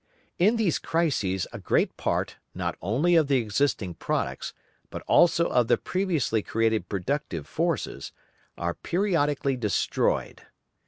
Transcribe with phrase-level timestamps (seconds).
[0.39, 4.51] In these crises a great part not only of the existing products,
[4.89, 8.11] but also of the previously created productive forces,
[8.57, 10.41] are periodically destroyed.